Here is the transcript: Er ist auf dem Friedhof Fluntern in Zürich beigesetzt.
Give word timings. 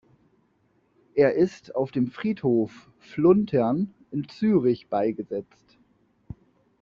Er 1.13 1.35
ist 1.35 1.75
auf 1.75 1.91
dem 1.91 2.09
Friedhof 2.09 2.89
Fluntern 3.01 3.93
in 4.09 4.27
Zürich 4.27 4.87
beigesetzt. 4.87 5.77